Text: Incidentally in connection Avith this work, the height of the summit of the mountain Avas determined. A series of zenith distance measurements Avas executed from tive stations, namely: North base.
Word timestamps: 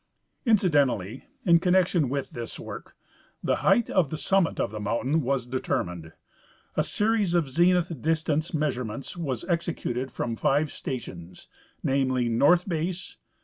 Incidentally 0.47 1.25
in 1.45 1.59
connection 1.59 2.09
Avith 2.09 2.31
this 2.31 2.59
work, 2.59 2.95
the 3.43 3.57
height 3.57 3.87
of 3.87 4.09
the 4.09 4.17
summit 4.17 4.59
of 4.59 4.71
the 4.71 4.79
mountain 4.79 5.21
Avas 5.21 5.47
determined. 5.47 6.13
A 6.75 6.81
series 6.83 7.35
of 7.35 7.47
zenith 7.51 8.01
distance 8.01 8.51
measurements 8.51 9.13
Avas 9.15 9.45
executed 9.47 10.11
from 10.11 10.35
tive 10.35 10.71
stations, 10.71 11.49
namely: 11.83 12.29
North 12.29 12.67
base. 12.67 13.17